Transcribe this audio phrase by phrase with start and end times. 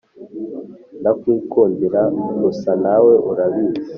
[0.99, 2.01] Ndakwikundira
[2.41, 3.81] gusa nawe urabizi